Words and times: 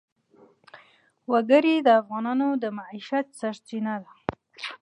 وګړي 1.31 1.75
د 1.81 1.87
افغانانو 2.01 2.47
د 2.61 2.65
معیشت 2.77 3.27
سرچینه 3.39 3.93
ده. 4.03 4.11